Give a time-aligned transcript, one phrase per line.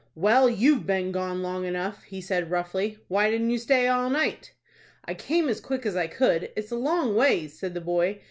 [0.15, 2.97] "Well, you've been gone long enough," he said, roughly.
[3.07, 4.51] "Why didn't you stay all night?"
[5.05, 6.51] "I came as quick as I could.
[6.55, 8.19] It's a long ways," said the boy.